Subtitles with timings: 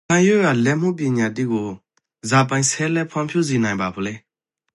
[0.13, 1.63] ရခိုင်ရိုးရာလက်မှုပညာတိကို
[2.29, 4.13] ဇာပိုင်ဆက်လက် ဖွံ့ဖြိုးစေနိုင်ပါဖို့လဲ?